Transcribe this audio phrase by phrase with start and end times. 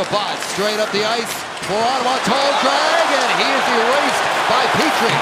[0.00, 1.28] Shabbat straight up the ice
[1.68, 2.16] for Ottawa.
[2.24, 5.20] Tall drag, and he is erased by Petrie.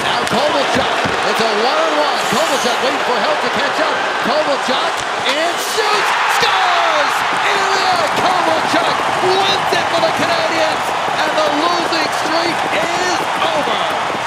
[0.00, 0.96] Now Kovalchuk.
[1.28, 2.20] It's a one-on-one.
[2.32, 3.96] Kovalchuk waiting for help to catch up.
[4.24, 4.92] Kovalchuk
[5.28, 6.10] and shoots,
[6.40, 7.16] scores!
[7.52, 8.96] Ilya Kovalchuk
[9.28, 10.84] wins it for the Canadians,
[11.20, 14.19] and the losing streak is over.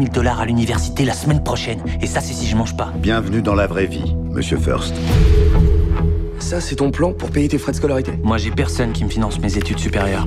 [0.00, 1.80] 000 dollars à l'université la semaine prochaine.
[2.00, 2.92] Et ça, c'est si je mange pas.
[2.96, 4.94] Bienvenue dans la vraie vie, Monsieur First.
[6.38, 8.12] Ça, c'est ton plan pour payer tes frais de scolarité?
[8.22, 10.26] Moi, j'ai personne qui me finance mes études supérieures.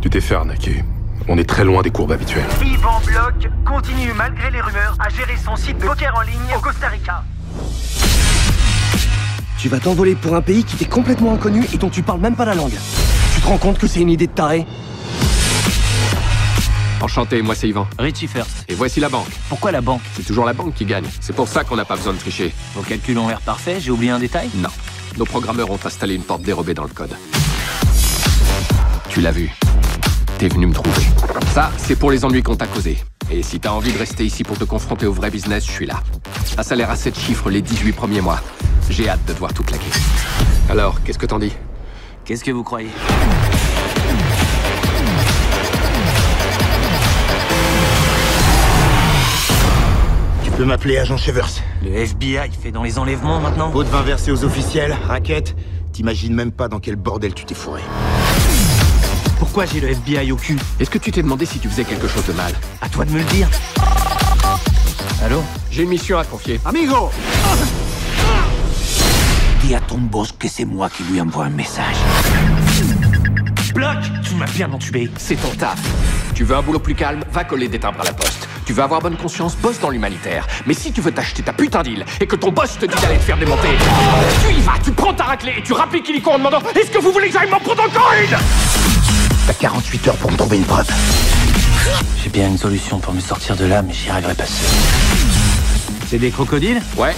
[0.00, 0.84] Tu t'es fait arnaquer.
[1.28, 2.46] On est très loin des courbes habituelles.
[2.64, 6.60] Yvan Bloch continue, malgré les rumeurs, à gérer son site de poker en ligne au
[6.60, 7.24] Costa Rica.
[9.58, 12.36] Tu vas t'envoler pour un pays qui t'est complètement inconnu et dont tu parles même
[12.36, 12.74] pas la langue.
[13.36, 14.64] Tu te rends compte que c'est une idée de taré
[17.02, 17.86] Enchanté, moi c'est Yvan.
[17.98, 18.64] Richie First.
[18.66, 19.28] Et voici la banque.
[19.50, 21.04] Pourquoi la banque C'est toujours la banque qui gagne.
[21.20, 22.54] C'est pour ça qu'on n'a pas besoin de tricher.
[22.74, 24.70] Vos calculs ont l'air parfaits, j'ai oublié un détail Non.
[25.18, 27.14] Nos programmeurs ont installé une porte dérobée dans le code.
[29.10, 29.52] Tu l'as vu.
[30.38, 31.02] T'es venu me trouver.
[31.52, 32.96] Ça, c'est pour les ennuis qu'on t'a causés.
[33.30, 35.86] Et si t'as envie de rester ici pour te confronter au vrai business, je suis
[35.86, 36.02] là.
[36.56, 38.40] Un salaire à 7 chiffres les 18 premiers mois.
[38.88, 39.90] J'ai hâte de te voir tout claquer.
[40.70, 41.52] Alors, qu'est-ce que t'en dis?
[42.26, 42.90] Qu'est-ce que vous croyez?
[50.42, 51.48] Tu peux m'appeler agent Chevers.
[51.84, 53.70] Le FBI fait dans les enlèvements maintenant?
[53.70, 55.54] Pot de vin versé aux officiels, raquette.
[55.92, 57.82] T'imagines même pas dans quel bordel tu t'es fourré.
[59.38, 60.58] Pourquoi j'ai le FBI au cul?
[60.80, 62.52] Est-ce que tu t'es demandé si tu faisais quelque chose de mal?
[62.80, 63.48] À toi de me le dire.
[65.22, 65.44] Allô?
[65.70, 66.60] J'ai une mission à te confier.
[66.64, 67.08] Amigo
[69.66, 71.96] Dis à ton boss que c'est moi qui lui envoie un message.
[73.74, 75.10] Bloc Tu m'as bien entubé.
[75.16, 75.80] C'est ton taf.
[76.36, 78.46] Tu veux un boulot plus calme Va coller des timbres à la poste.
[78.64, 80.46] Tu veux avoir bonne conscience Bosse dans l'humanitaire.
[80.66, 83.16] Mais si tu veux t'acheter ta putain d'île et que ton boss te dit d'aller
[83.16, 83.70] te faire démonter,
[84.46, 86.98] tu y vas, tu prends ta raclée et tu rappliques illico en demandant Est-ce que
[86.98, 88.36] vous voulez que j'aille m'en prendre encore une?
[89.48, 90.88] T'as 48 heures pour me trouver une preuve.
[92.22, 94.68] J'ai bien une solution pour me sortir de là, mais j'y arriverai pas seul.
[96.06, 96.80] C'est des crocodiles?
[96.96, 97.16] Ouais.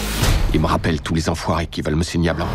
[0.55, 2.49] Il me rappelle tous les enfoirés qui veulent me signer à blanc.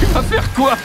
[0.00, 0.76] Tu vas faire quoi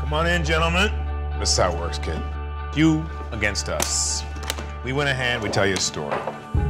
[0.00, 0.90] Come on in, gentlemen.
[1.38, 2.18] This is how it works, kid.
[2.74, 4.22] You against us.
[4.82, 6.16] We win a hand, we tell you a story.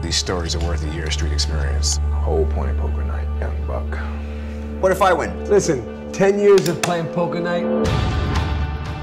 [0.02, 1.98] These stories are worth a year's street experience.
[2.12, 3.98] Whole point of poker night, young buck.
[4.82, 5.44] What if I win?
[5.44, 7.64] Listen, 10 years of playing poker night.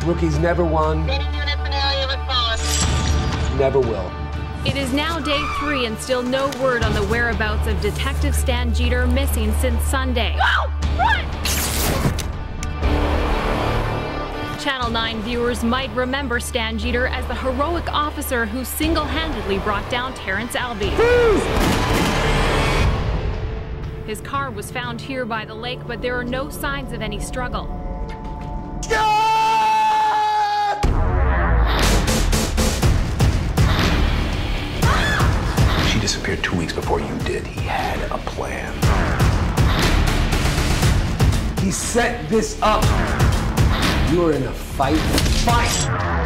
[0.05, 1.05] Rookies never won.
[3.57, 4.11] Never will.
[4.65, 8.73] It is now day three and still no word on the whereabouts of Detective Stan
[8.73, 10.35] Jeter missing since Sunday.
[14.59, 19.89] Channel 9 viewers might remember Stan Jeter as the heroic officer who single handedly brought
[19.89, 20.89] down Terrence Albee.
[24.05, 27.21] His car was found here by the lake, but there are no signs of any
[27.21, 27.67] struggle.
[28.83, 29.22] She
[36.23, 37.45] disappeared two weeks before you did.
[37.45, 38.73] He had a plan.
[41.59, 42.83] He set this up.
[44.09, 44.97] You are in a fight.
[45.43, 46.22] Fight!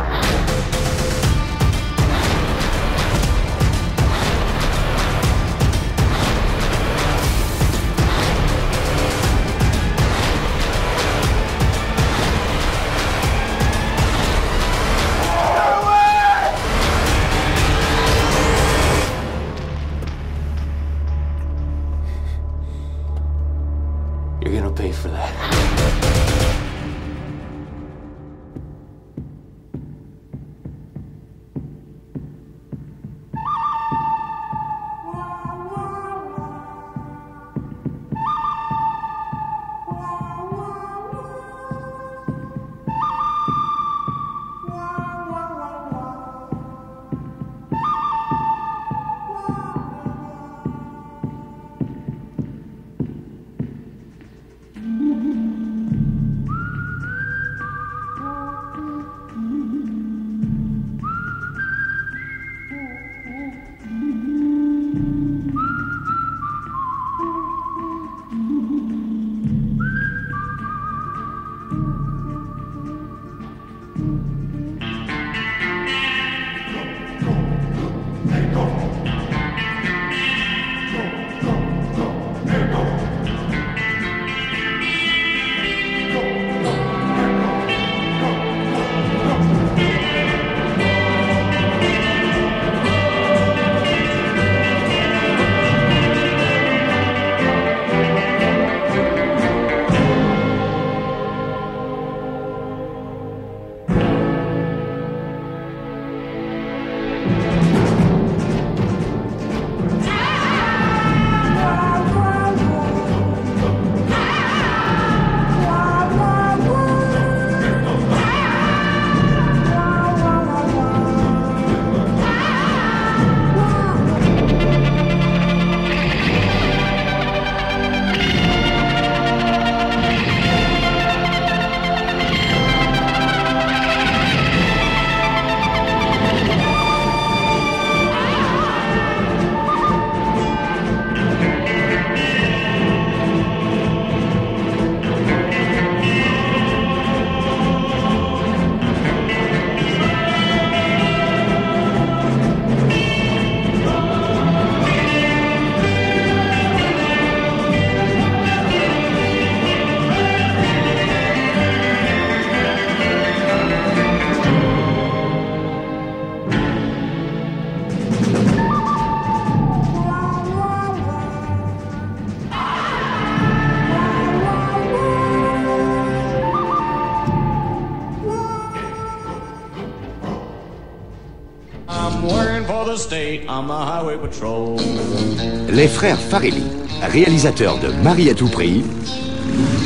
[185.69, 186.63] Les frères Farelli,
[187.01, 188.83] réalisateurs de Marie à tout prix,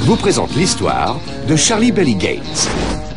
[0.02, 2.70] vous présentent l'histoire de Charlie Belly Gates.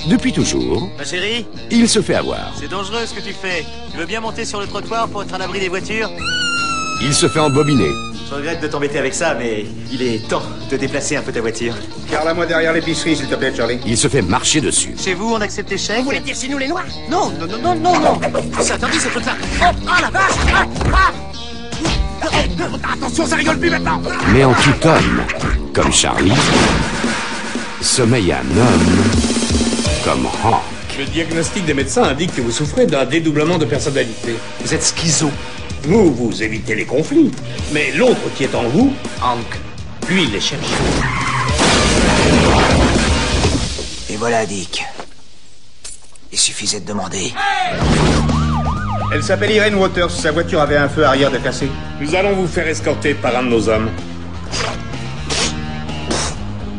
[0.09, 2.53] Depuis toujours, Ma chérie, il se fait avoir.
[2.55, 3.65] c'est dangereux ce que tu fais.
[3.91, 6.11] Tu veux bien monter sur le trottoir pour être à l'abri des voitures?
[7.03, 7.91] Il se fait embobiner.
[8.29, 11.41] Je regrette de t'embêter avec ça, mais il est temps de déplacer un peu ta
[11.41, 11.75] voiture.
[12.11, 13.79] Garde-la-moi derrière l'épicerie, s'il te plaît, Charlie.
[13.87, 14.95] Il se fait marcher dessus.
[14.99, 17.47] Chez vous, on accepte les chèques Vous voulez dire c'est nous les noirs Non, non,
[17.47, 18.21] non, non, non, non
[18.61, 21.13] C'est interdit ce truc-là Oh, ah la vache ah, ah.
[22.93, 24.01] Attention, ça rigole plus maintenant
[24.33, 25.23] Mais en tout homme,
[25.73, 26.33] comme Charlie,
[27.81, 28.95] sommeille un homme
[30.05, 30.63] comme Hank.
[30.99, 34.37] Le diagnostic des médecins indique que vous souffrez d'un dédoublement de personnalité.
[34.61, 35.31] Vous êtes schizo.
[35.87, 37.31] Vous, vous évitez les conflits.
[37.73, 39.61] Mais l'autre qui est en vous, Hank,
[40.09, 40.67] lui, il les cherche.
[44.11, 44.85] Et voilà, Dick.
[46.33, 47.33] Il suffisait de demander.
[49.13, 50.11] Elle s'appelle Irene Waters.
[50.11, 51.69] Sa voiture avait un feu arrière déplacé.
[52.01, 53.91] Nous allons vous faire escorter par un de nos hommes.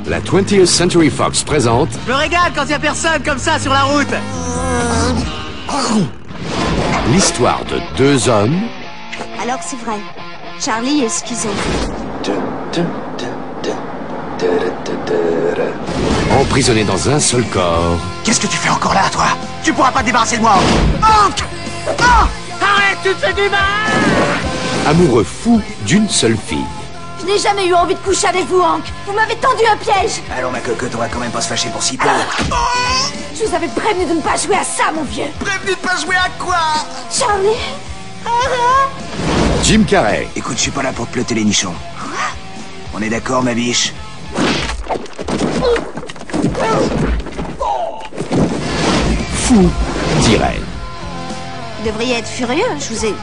[0.07, 3.59] La 20th Century Fox présente Je me régale quand il y a personne comme ça
[3.59, 4.13] sur la route
[7.11, 8.59] l'histoire de deux hommes
[9.45, 9.97] Alors c'est vrai.
[10.59, 11.49] Charlie est schizo.
[16.39, 19.25] emprisonnés dans un seul corps, Qu'est-ce que tu fais encore là, toi?
[19.63, 20.55] Tu pourras pas te débarrasser de moi
[20.99, 21.43] Hank
[21.87, 21.91] Oh
[22.59, 23.61] Arrête, tu te fais du mal
[24.87, 26.65] amoureux fous d'une seule fille.
[27.19, 28.83] Je n'ai jamais eu envie de coucher avec vous, Hank.
[29.05, 30.21] Vous m'avez tendu un piège.
[30.35, 32.07] Allons, ma cocotte, on va quand même pas se fâcher pour si peu.
[33.35, 35.25] Je vous avais prévenu de ne pas jouer à ça, mon vieux.
[35.39, 36.57] Prévenu de pas jouer à quoi?
[37.11, 37.57] Charlie
[39.65, 41.73] Jim Carrey, Écoute, je suis pas là pour te plotter les nichons.
[42.93, 43.93] On est d'accord, ma biche
[49.45, 49.69] fou
[50.21, 50.61] d'Irène.
[51.79, 52.63] Vous devriez être furieux.
[52.79, 53.13] Je vous ai...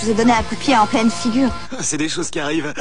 [0.00, 1.50] Je vous ai donné un coup de pied en pleine figure.
[1.80, 2.74] C'est des choses qui arrivent.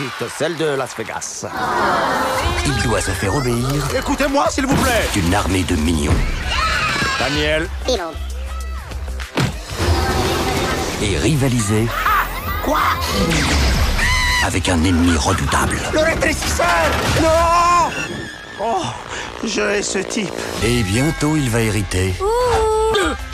[0.00, 1.44] Petite, celle de Las Vegas.
[2.66, 5.08] Il doit se faire obéir Écoutez-moi, s'il vous plaît.
[5.14, 6.12] d'une armée de mignons
[7.18, 7.68] Daniel.
[11.02, 11.86] et rivaliser
[12.62, 12.78] Quoi?
[14.46, 15.78] Avec un ennemi redoutable.
[15.92, 16.66] Le rétrécisseur
[17.22, 17.90] Non
[18.62, 18.82] Oh,
[19.44, 20.32] je hais ce type.
[20.62, 22.14] Et bientôt, il va hériter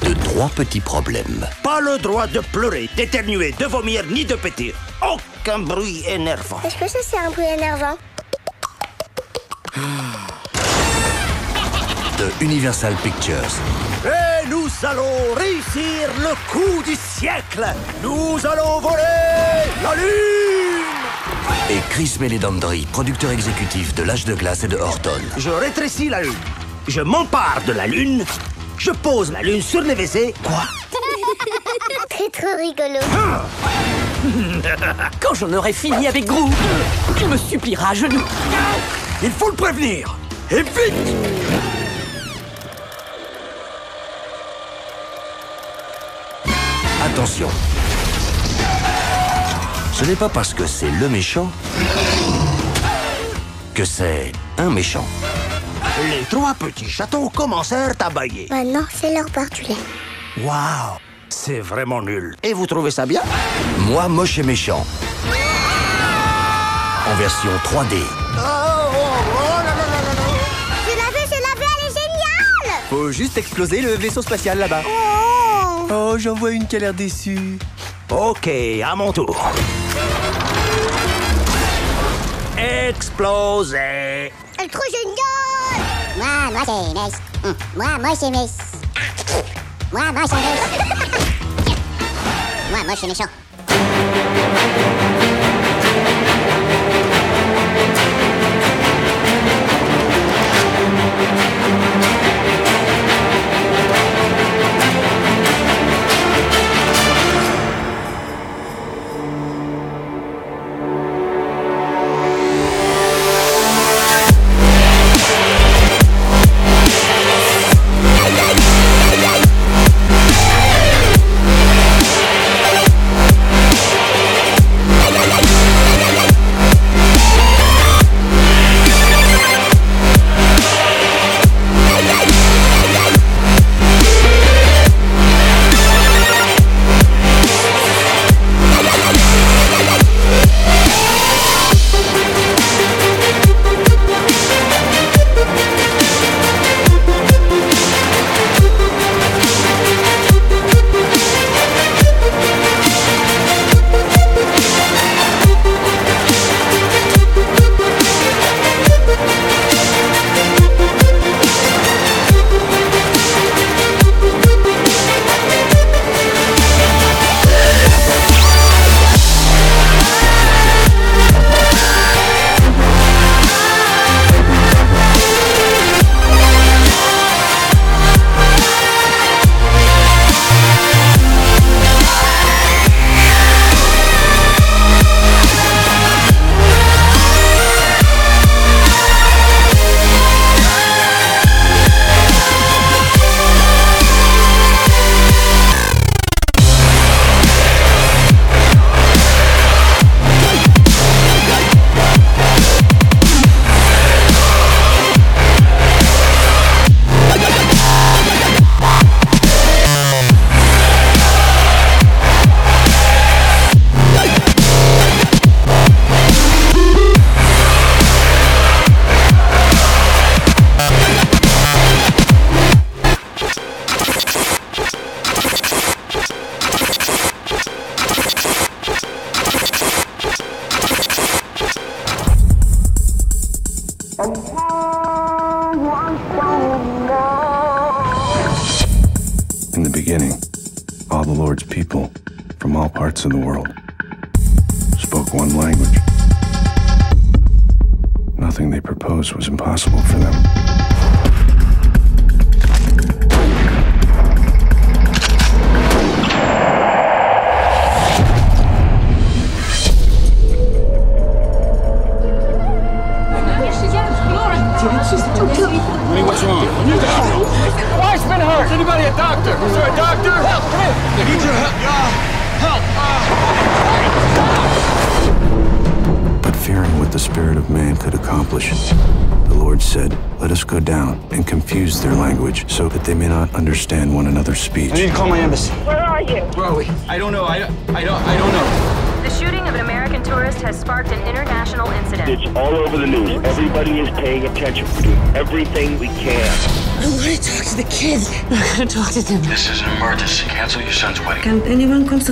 [0.02, 1.46] de trois petits problèmes.
[1.62, 4.74] Pas le droit de pleurer, d'éternuer, de vomir, ni de péter.
[5.02, 6.60] Aucun bruit énervant.
[6.64, 7.96] Est-ce que ça c'est un bruit énervant
[12.18, 13.34] De Universal Pictures.
[14.04, 17.66] Et nous allons réussir le coup du siècle.
[18.02, 19.02] Nous allons voler
[19.82, 20.76] la lune.
[21.68, 25.20] Et Chris Meledandri, producteur exécutif de L'Âge de Glace et de Horton.
[25.36, 26.32] Je rétrécis la lune.
[26.88, 28.24] Je m'empare de la lune.
[28.78, 30.34] Je pose la lune sur les WC.
[30.42, 30.62] Quoi
[32.10, 33.00] Très trop rigolo.
[35.20, 36.50] Quand j'en aurai fini avec Gru,
[37.20, 38.24] il me suppliera à genoux.
[39.22, 40.16] Il faut le prévenir.
[40.50, 40.94] Et vite
[47.04, 47.48] Attention.
[49.92, 51.50] Ce n'est pas parce que c'est le méchant
[53.74, 55.06] que c'est un méchant.
[55.98, 58.46] Les trois petits châteaux commencèrent à bailler.
[58.50, 59.76] Maintenant, c'est l'heure du lait.
[60.44, 60.98] Waouh
[61.30, 62.36] C'est vraiment nul.
[62.42, 63.22] Et vous trouvez ça bien?
[63.78, 64.86] Moi, moche et méchant.
[67.08, 67.94] En version 3D.
[70.84, 74.58] Je l'ai vu, je l'ai vu, elle est géniale Faut juste exploser le vaisseau spatial
[74.58, 74.82] là-bas.
[74.86, 77.58] Oh Oh, j'en vois une qui a l'air déçue.
[78.10, 78.48] Ok,
[78.84, 79.36] à mon tour.
[82.58, 83.78] Exploser
[84.58, 85.45] Elle est trop géniale
[86.16, 87.14] Moi, moi c'est Miss.
[87.76, 88.56] Moi, moi c'est Miss.
[89.92, 90.60] Moi, moi c'est Miss.
[92.70, 93.28] Moi, moi c'est méchant.
[102.38, 102.45] In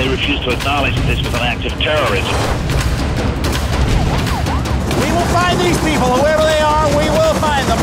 [0.00, 2.34] They refuse to acknowledge that this was an act of terrorism.
[5.00, 7.78] We will find these people, whoever they are, we will find them.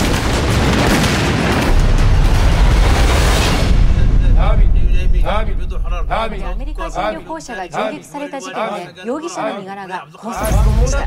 [6.13, 10.97] アメリカ人旅行者が銃撃された事件で容疑者の身柄が拘束されました 「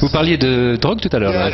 [0.00, 1.32] Vous parliez de drogue tout à l'heure.
[1.32, 1.50] Hein.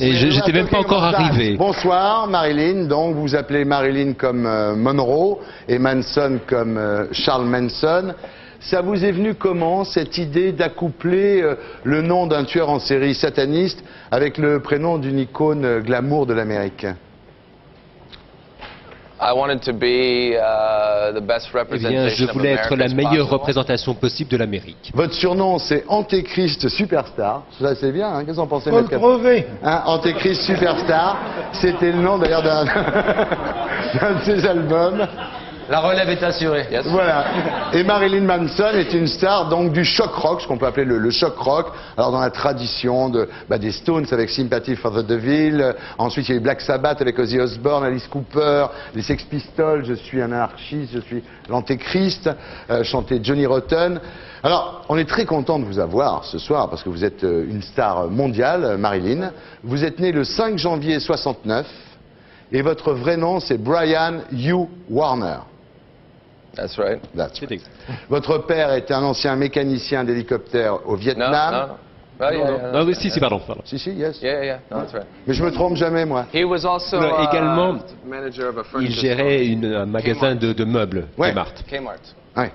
[0.00, 1.56] Et je- j'étais même pas encore arrivé.
[1.56, 2.84] Bonsoir, Marilyn.
[2.86, 5.38] Donc, vous appelez Marilyn comme euh, Monroe
[5.68, 8.14] et Manson comme euh, Charles Manson.
[8.58, 11.54] Ça vous est venu comment, cette idée d'accoupler euh,
[11.84, 16.86] le nom d'un tueur en série sataniste avec le prénom d'une icône glamour de l'Amérique
[16.86, 17.14] I wanted to be uh, the best
[21.72, 24.90] Eh bien, je voulais être la meilleure représentation possible de l'Amérique.
[24.94, 27.42] Votre surnom, c'est Antéchrist Superstar.
[27.60, 29.46] Ça, c'est bien, hein Qu'est-ce que vous en pensez, Cap- crever.
[29.62, 31.16] Hein, Antéchrist Superstar.
[31.52, 32.64] C'était le nom, d'ailleurs, d'un
[34.14, 35.06] de ses albums.
[35.68, 36.66] La relève est assurée.
[36.86, 37.24] Voilà.
[37.72, 40.98] Et Marilyn Manson est une star donc du choc rock, ce qu'on peut appeler le,
[40.98, 41.68] le choc rock.
[41.96, 43.12] Alors dans la tradition
[43.48, 46.60] bah, des Stones avec Sympathy for the Devil, euh, ensuite il y a eu Black
[46.60, 51.22] Sabbath avec Ozzy Osbourne, Alice Cooper, les Sex Pistols, je suis un anarchiste, je suis
[51.48, 52.30] l'antéchrist,
[52.70, 52.84] euh,
[53.22, 54.00] Johnny Rotten.
[54.42, 57.46] Alors, on est très content de vous avoir ce soir parce que vous êtes euh,
[57.48, 59.32] une star mondiale, euh, Marilyn.
[59.64, 61.66] Vous êtes né le 5 janvier 69
[62.52, 65.38] et votre vrai nom c'est Brian Hugh Warner.
[66.56, 67.00] That's right.
[67.14, 67.60] That's right.
[68.08, 71.30] Votre père était un ancien mécanicien d'hélicoptère au Vietnam.
[71.32, 71.74] no, no.
[72.18, 73.40] Oh, yeah, yeah, Ah oui, si, si, pardon.
[73.46, 73.60] pardon.
[73.66, 74.18] Si, si, yes.
[74.22, 75.04] Yeah, yeah, no, that's right.
[75.26, 76.24] Mais je me trompe jamais, moi.
[76.32, 77.76] He was also Non, uh, également,
[78.06, 81.32] manager of a Il furniture gérait une- un magasin de, de meubles, Ouais.
[81.32, 81.52] Kmart.
[81.68, 82.00] Kmart.
[82.34, 82.52] Ouais.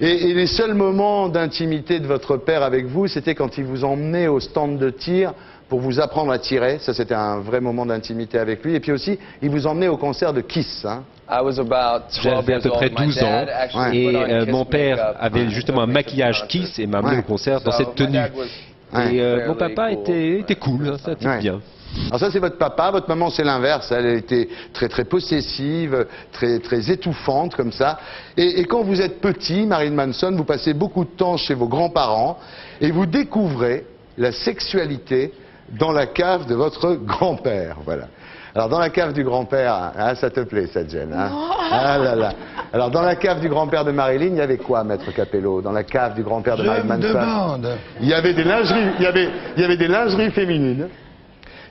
[0.00, 3.84] Et, et les seuls moments d'intimité de votre père avec vous, c'était quand il vous
[3.84, 5.34] emmenait au stand de tir
[5.72, 6.76] pour vous apprendre à tirer.
[6.80, 8.74] Ça, c'était un vrai moment d'intimité avec lui.
[8.74, 10.84] Et puis aussi, il vous emmenait au concert de Kiss.
[10.84, 11.02] Hein.
[11.30, 13.00] I was about 12 J'avais à peu près old.
[13.00, 13.46] My 12 ans
[13.90, 15.16] et euh, Kiss mon père makeup.
[15.18, 17.20] avait justement un maquillage Kiss et m'a amené Ouais.
[17.20, 18.18] au concert dans cette my tenue.
[18.18, 21.38] Et euh, mon papa était, était cool, hein, ça Ouais.
[21.38, 21.62] bien.
[22.08, 22.90] Alors ça, c'est votre papa.
[22.90, 23.90] Votre maman, c'est l'inverse.
[23.92, 27.98] Elle était très, très possessive, très, très étouffante, comme ça.
[28.36, 31.66] Et, et quand vous êtes petit, Marilyn Manson, vous passez beaucoup de temps chez vos
[31.68, 32.36] grands-parents
[32.78, 33.86] et vous découvrez
[34.18, 35.32] la sexualité
[35.70, 37.76] dans la cave de votre grand-père.
[37.84, 38.08] Voilà.
[38.54, 41.30] Alors, dans la cave du grand-père, hein, ça te plaît, cette gêne, hein?
[41.70, 42.32] Ah là là.
[42.70, 45.62] Alors, dans la cave du grand-père de Marilyn, il y avait quoi, Maître Capello?
[45.62, 47.76] Dans la cave du grand-père de Marilyn Manson?
[48.00, 50.88] Il y avait des lingeries, il y avait, il y avait des lingeries féminines.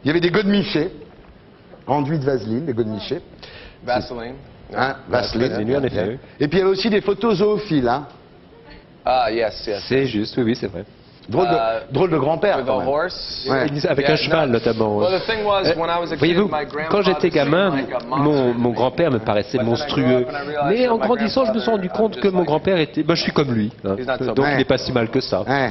[0.03, 0.89] Il y avait des godemichés,
[1.85, 3.21] enduits de vaseline, des godemichés.
[3.83, 4.35] Vaseline.
[4.75, 5.49] Hein, Vaseline.
[5.49, 6.17] Vaseline, en effet, oui.
[6.39, 7.87] Et puis il y avait aussi des photos zoophiles.
[7.87, 8.07] Hein?
[9.05, 9.83] Ah, yes, yes.
[9.87, 10.85] C'est juste, oui, oui, c'est vrai.
[11.29, 12.57] Drôle de, Euh, drôle de grand-père.
[12.57, 12.87] With quand a même.
[12.87, 13.47] horse.
[13.49, 13.67] Ouais.
[13.89, 14.53] Avec Yeah, un cheval no.
[14.53, 14.97] notamment.
[14.97, 17.73] Well, the thing was, Euh, when I was a kid, Voyez-vous, my quand j'étais gamin,
[18.09, 20.25] mon, grand-père me paraissait monstrueux.
[20.67, 23.03] Mais en grandissant, je me suis rendu compte que mon grand-père était...
[23.03, 23.71] Ben, je suis comme lui.
[23.85, 23.95] hein.
[23.97, 25.41] He's not so Donc il n'est pas si mal que ça.
[25.43, 25.69] Ouais.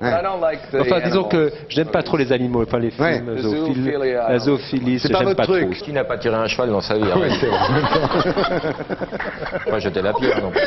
[0.00, 1.52] But I don't like the Enfin, disons que animals.
[1.68, 3.22] je n'aime pas trop les animaux, enfin les films Ouais.
[3.38, 5.70] Zoophiles, la zoophilie, C'est pas j'aime votre pas truc.
[5.76, 5.84] trop.
[5.84, 7.28] Qui n'a pas tiré un cheval dans sa vie vrai.
[9.70, 10.50] Pas jeter la pierre, non.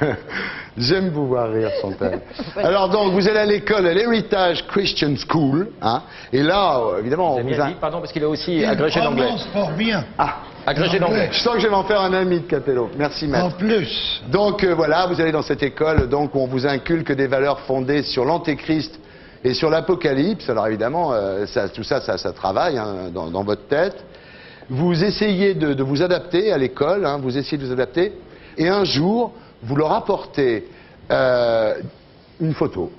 [0.76, 2.20] J'aime vous voir rire, Chantal.
[2.56, 7.34] Alors donc, vous allez à l'école, à l'Heritage Christian School, hein, et là, euh, évidemment,
[7.36, 7.66] on vous a...
[7.68, 9.28] dit, pardon, parce qu'il est aussi agrégé d'anglais.
[9.52, 10.04] fort bien.
[10.16, 10.36] Ah,
[10.66, 11.30] Agrégé d'anglais.
[11.32, 12.90] je sens que je vais m'en faire un ami de Capello.
[12.96, 13.46] Merci, maître.
[13.46, 14.22] En plus.
[14.30, 17.60] Donc euh, voilà, vous allez dans cette école donc, où on vous inculque des valeurs
[17.60, 19.00] fondées sur l'antéchrist
[19.42, 20.48] et sur l'apocalypse.
[20.50, 23.96] Alors évidemment, euh, ça- tout ça, ça, ça travaille hein, dans, dans votre tête.
[24.68, 28.12] Vous essayez de, de vous adapter à l'école, hein, vous essayez de vous adapter,
[28.58, 29.32] et un jour,
[29.62, 30.68] vous leur apportez
[31.10, 31.74] euh,
[32.40, 32.90] une photo.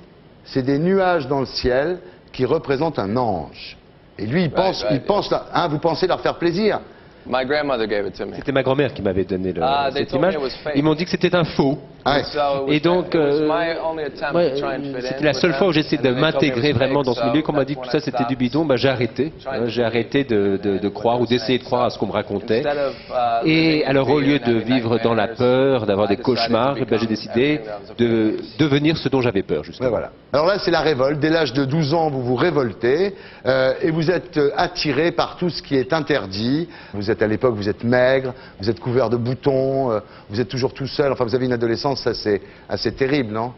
[0.45, 1.99] C'est des nuages dans le ciel
[2.31, 3.77] qui représentent un ange.
[4.17, 6.79] Et lui, il pense, right, il pense, là, hein, vous pensez leur faire plaisir.
[7.25, 8.35] My grandmother gave it to me.
[8.35, 10.37] C'était ma grand-mère qui m'avait donné le- Ah, cette image.
[10.75, 11.77] Ils m'ont dit que c'était un faux.
[12.05, 12.23] Ouais.
[12.35, 15.23] Was Et donc, it was euh, my only attempt ouais, to try and fit c'était
[15.25, 17.41] la seule fois où j'ai essayé and de m'intégrer was vraiment dans ce milieu.
[17.41, 19.33] Quand on m'a dit que tout ça I c'était stopped du bidon, bah, j'ai arrêté.
[19.43, 22.11] to J'ai arrêté de, de- de croire ou d'essayer de croire à ce qu'on me
[22.13, 22.59] racontait.
[22.65, 22.95] Instead of,
[23.43, 25.37] uh, Et living in alors, au fear lieu de having vivre dans la nightmares,
[25.79, 27.81] peur, d'avoir I des decided to cauchemars, eh ben, j'ai become décidé everything that I
[27.81, 28.57] was afraid de of.
[28.59, 29.89] devenir ce dont j'avais peur, justement.
[29.89, 30.11] voilà.
[30.31, 31.19] Alors là, c'est la révolte.
[31.19, 35.37] Dès l'âge de 12 ans, vous vous révoltez euh, et vous êtes euh, attiré par
[35.37, 36.69] tout ce qui est interdit.
[36.93, 40.47] Vous êtes à l'époque, vous êtes maigre, vous êtes couvert de boutons, euh, vous êtes
[40.47, 41.11] toujours tout seul.
[41.11, 43.53] Enfin, vous avez une adolescence assez, assez terrible, non?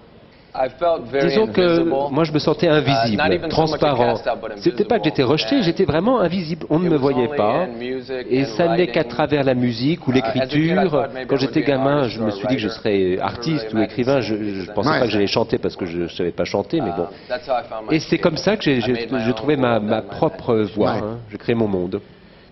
[0.53, 1.79] I felt very Disons que
[2.11, 4.15] moi je me sentais Uh, invisible, transparent.
[4.57, 6.65] C'était pas que j'étais rejeté, j'étais vraiment invisible.
[6.69, 7.67] On ne It me was voyait pas.
[8.29, 9.09] Et ça n'est qu'à writing.
[9.15, 10.91] travers la musique ou Uh, as a kid, I l'écriture.
[10.91, 12.61] Quand I would j'étais be an gamin, artist je or me a suis dit que
[12.61, 12.79] je writer.
[12.81, 14.19] serais I artiste ou écrivain.
[14.19, 14.67] Je, singing.
[14.75, 14.99] pensais Ouais.
[14.99, 17.03] pas que j'allais chanter parce que je ne savais pas chanter, mais bon.
[17.03, 20.67] Uh, that's how I found my Et c'est comme ça que j'ai trouvé ma, propre.
[20.77, 20.85] Ouais.
[20.89, 21.17] hein.
[21.31, 22.01] J'ai créé mon monde.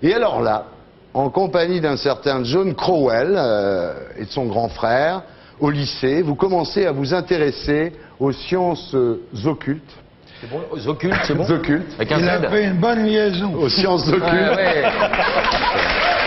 [0.02, 0.68] Et alors là,
[1.14, 5.24] en compagnie d'un certain John Crowell euh, et de son grand frère,
[5.60, 9.94] au lycée, vous commencez à vous intéresser aux sciences euh, occultes.
[10.42, 11.94] C'est bon, aux occultes, c'est bon Occultes.
[11.96, 13.54] Avec un Il a fait une bonne liaison.
[13.56, 14.24] Aux sciences occultes.
[14.24, 14.84] Ouais, ouais.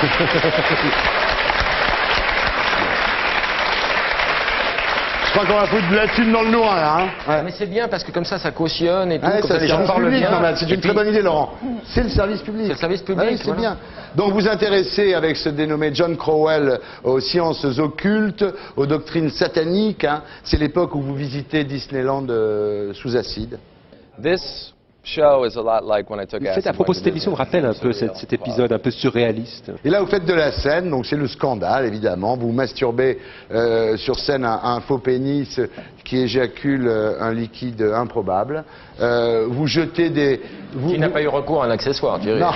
[5.35, 6.99] Je crois qu'on va foutre de la thune dans le noir, là.
[7.01, 7.43] Hein Ouais.
[7.45, 9.25] Mais c'est bien parce que comme ça, ça cautionne et tout.
[9.27, 10.55] Ouais, comme c'est ça, le les gens parlent bien.
[10.57, 11.55] C'est une très bonne idée, Laurent.
[11.87, 12.67] C'est le service public.
[12.67, 13.61] C'est le service public, Oui, c'est voilà.
[13.61, 13.77] bien.
[14.15, 18.45] Donc vous intéressez avec ce dénommé John Crowell aux sciences occultes,
[18.77, 20.05] aux doctrines sataniques.
[20.05, 20.23] hein.
[20.45, 23.59] C'est l'époque où vous visitez Disneyland euh, sous acide.
[24.23, 24.72] This
[25.05, 27.07] show is a lot like when I took Le fait, acid à propos de cette
[27.07, 29.73] émission, me rappelle un peu cet, cet épisode un peu surréaliste.
[29.85, 32.37] Et là, vous faites de la scène, donc c'est le scandale, évidemment.
[32.37, 33.19] Vous masturbez
[33.51, 35.61] euh, sur scène un, un faux pénis
[36.05, 38.65] qui éjacule euh, un liquide improbable.
[39.01, 40.41] Euh, vous jetez des...
[40.73, 42.51] Vous, Qui n'a pas eu recours à un accessoire, Thierry Non.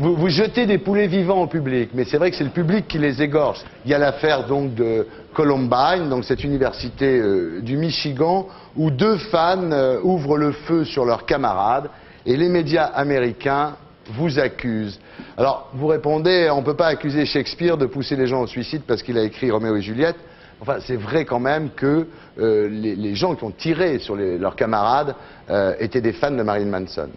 [0.00, 2.86] Vous, vous jetez des poulets vivants au public, mais c'est vrai que c'est le public
[2.86, 3.64] qui les égorge.
[3.84, 9.16] Il y a l'affaire donc de Columbine, donc cette université euh, du Michigan, où deux
[9.16, 11.90] fans euh, ouvrent le feu sur leurs camarades,
[12.24, 13.74] et les médias américains
[14.12, 15.00] vous accusent.
[15.36, 18.82] Alors, vous répondez, on ne peut pas accuser Shakespeare de pousser les gens au suicide
[18.86, 20.16] parce qu'il a écrit Roméo et Juliette.
[20.60, 22.06] Enfin, c'est vrai quand même que
[22.38, 25.14] euh, les, les gens qui ont tiré sur les- leurs camarades
[25.50, 27.08] euh, étaient des fans de Marilyn Manson.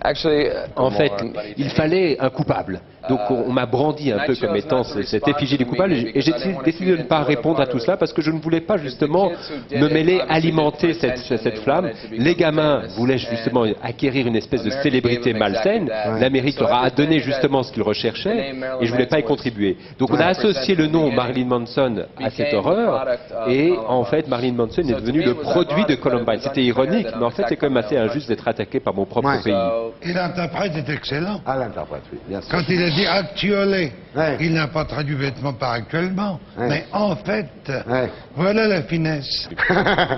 [0.00, 1.10] Actually, uh, En fait,
[1.56, 2.80] il fallait un coupable.
[3.08, 6.20] Donc on, on m'a brandi un peu comme étant ce- cette effigie du coupable et
[6.20, 6.32] j'ai
[6.64, 9.30] décidé de ne pas répondre à tout cela parce que je ne voulais pas justement
[9.72, 11.90] me mêler, alimenter cette, cette flamme.
[12.12, 15.88] Les gamins voulaient justement acquérir une espèce de célébrité malsaine.
[16.20, 19.76] L'Amérique leur a donné justement ce qu'ils recherchaient et je voulais pas y contribuer.
[19.98, 23.06] Donc on a associé le nom Marilyn Manson à cette horreur
[23.48, 26.40] et en fait Marilyn Manson est devenu le produit de Columbine.
[26.40, 29.28] C'était ironique, mais en fait c'est quand même assez injuste d'être attaqué par mon propre
[29.28, 29.42] Ouais.
[29.42, 29.54] pays.
[30.02, 31.40] Et l'interprète est excellent.
[31.46, 32.50] Ah, l'interprète, oui, bien sûr.
[32.50, 33.92] Quand il a dit actually,
[34.40, 36.40] il n'a pas traduit bêtement par actuellement.
[36.58, 36.68] Ouais.
[36.68, 37.48] Mais en fait,
[37.88, 38.10] Ouais.
[38.36, 39.48] voilà la finesse.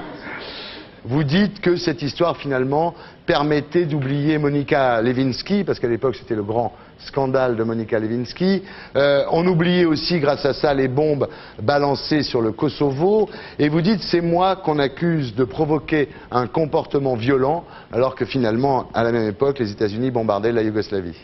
[1.02, 2.94] Vous dites que cette histoire, finalement,
[3.24, 8.62] permettait d'oublier Monica Lewinsky, parce qu'à l'époque, c'était le grand scandale de Monica Lewinsky.
[8.96, 11.26] Euh, on oubliait aussi, grâce à ça, les bombes
[11.62, 13.30] balancées sur le Kosovo.
[13.58, 18.88] Et vous dites, c'est moi qu'on accuse de provoquer un comportement violent, alors que finalement,
[18.92, 21.16] à la même époque, les États-Unis bombardaient la Yougoslavie.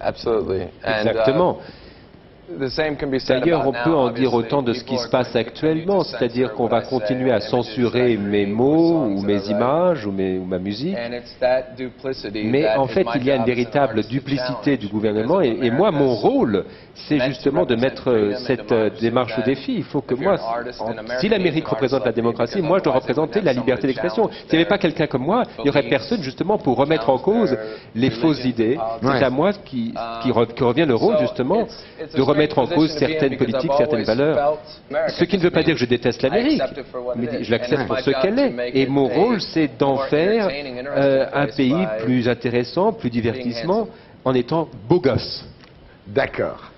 [0.00, 0.70] Absolutely.
[0.84, 1.62] And, uh, Exactement.
[1.64, 1.85] the
[3.28, 6.80] D'ailleurs, on peut en dire autant de ce qui se passe actuellement, c'est-à-dire qu'on va
[6.82, 10.96] continuer à censurer mes mots ou mes images ou, mes- ou ma musique.
[12.44, 15.90] Mais en is fait, il y a une véritable duplicité du gouvernement et, et moi,
[15.90, 16.64] mon rôle,
[17.08, 19.74] c'est justement de mettre euh, cette euh, démarche au défi.
[19.76, 20.36] Il faut que moi,
[21.20, 24.30] si l'Amérique représente la démocratie, moi, je dois représenter la liberté d'expression.
[24.30, 27.18] S'il n'y avait pas quelqu'un comme moi, il n'y aurait personne justement pour remettre en
[27.18, 27.56] cause
[27.94, 28.78] les fausses idées.
[29.18, 29.92] C'est à moi qui,
[30.60, 31.66] revient le rôle justement
[32.14, 34.58] de remettre en cause certaines politiques, certaines valeurs.
[35.08, 36.62] Ce qui ne veut pas dire que je déteste l'Amérique,
[37.16, 38.70] mais je l'accepte pour ce qu'elle est.
[38.74, 43.88] Et mon rôle, c'est d'en faire euh, un pays plus intéressant, plus divertissement,
[44.24, 45.44] en étant beau gosse.
[46.06, 46.70] D'accord.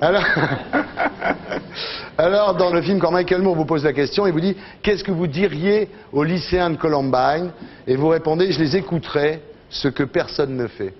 [0.00, 0.24] Alors,
[2.18, 5.02] alors, dans le film, quand Michael Moore vous pose la question, il vous dit Qu'est-ce
[5.02, 7.50] que vous diriez aux lycéens de Columbine?
[7.86, 9.40] Et vous répondez Je les écouterai,
[9.70, 10.92] ce que personne ne fait.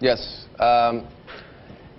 [0.00, 0.46] Yes.
[0.60, 1.02] Um,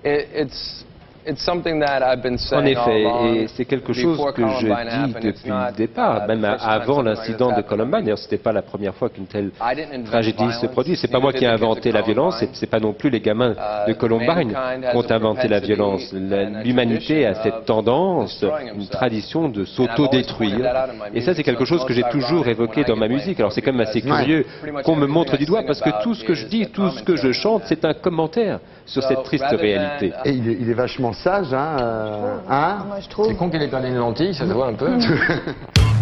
[0.03, 0.85] it, it's
[1.29, 5.13] it's something that I've been En effet, et c'est quelque chose que je Columbine dis
[5.21, 7.61] depuis not, le départ, même the first time avant l'incident de.
[7.69, 8.01] Columbine.
[8.01, 9.51] D'ailleurs, c'était pas la première fois qu'une telle
[10.05, 10.95] tragédie se produit.
[10.95, 12.49] C'est pas moi qui ai inventé of la violence, Columbine.
[12.53, 13.55] c'est c'est pas non plus les gamins
[13.87, 16.13] de Uh, Columbine mankind has qui ont inventé la violence.
[16.13, 18.43] L'humanité a cette of tendance,
[18.75, 20.59] une tradition de s'auto-détruire.
[21.13, 23.39] Et ça, c'est music, quelque chose que j'ai toujours évoqué dans ma musique.
[23.39, 24.45] Alors c'est quand même assez curieux
[24.83, 26.89] qu'on me montre I du doigt parce que tout ce que je is dis, tout
[26.89, 28.59] ce que je chante, c'est un commentaire
[28.89, 30.13] sur cette triste than- réalité.
[30.25, 32.77] Et il est, il est vachement sage, hein, euh, hein
[33.25, 34.89] C'est con qu'elle ait pas des lentilles, ça se voit un peu.